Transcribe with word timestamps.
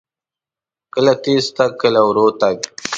کله 0.93 1.13
تیز 1.23 1.45
تګ، 1.55 1.71
کله 1.81 2.01
ورو 2.07 2.27
تګ. 2.41 2.57